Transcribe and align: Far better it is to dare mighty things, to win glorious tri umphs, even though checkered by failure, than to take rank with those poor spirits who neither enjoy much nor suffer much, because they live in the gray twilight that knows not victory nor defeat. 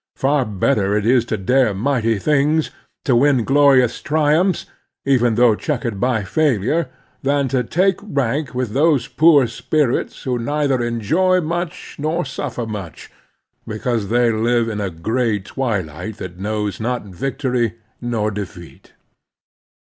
Far 0.15 0.45
better 0.47 0.97
it 0.97 1.05
is 1.05 1.25
to 1.25 1.37
dare 1.37 1.75
mighty 1.75 2.17
things, 2.17 2.71
to 3.05 3.15
win 3.15 3.43
glorious 3.43 4.01
tri 4.01 4.33
umphs, 4.33 4.65
even 5.05 5.35
though 5.35 5.53
checkered 5.53 5.99
by 5.99 6.23
failure, 6.23 6.89
than 7.21 7.47
to 7.49 7.63
take 7.63 7.99
rank 8.01 8.55
with 8.55 8.71
those 8.71 9.07
poor 9.07 9.45
spirits 9.45 10.23
who 10.23 10.39
neither 10.39 10.81
enjoy 10.81 11.39
much 11.39 11.97
nor 11.99 12.25
suffer 12.25 12.65
much, 12.65 13.11
because 13.67 14.07
they 14.09 14.31
live 14.31 14.67
in 14.69 14.79
the 14.79 14.89
gray 14.89 15.37
twilight 15.37 16.17
that 16.17 16.39
knows 16.39 16.79
not 16.79 17.03
victory 17.03 17.75
nor 18.01 18.31
defeat. 18.31 18.93